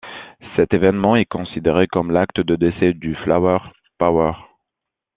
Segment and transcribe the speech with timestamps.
[0.55, 3.59] Cet évènement est considéré comme l'acte de décès du Flower
[3.99, 4.31] Power.